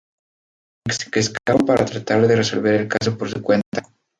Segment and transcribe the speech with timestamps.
[0.83, 3.83] Briggs, que escapa para tratar de resolver el caso por su cuenta.